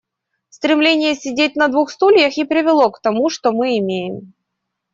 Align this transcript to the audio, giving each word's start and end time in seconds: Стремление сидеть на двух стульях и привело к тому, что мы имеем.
Стремление 0.49 1.13
сидеть 1.13 1.55
на 1.55 1.67
двух 1.67 1.91
стульях 1.91 2.35
и 2.35 2.43
привело 2.43 2.89
к 2.89 3.01
тому, 3.03 3.29
что 3.29 3.51
мы 3.51 3.77
имеем. 3.77 4.33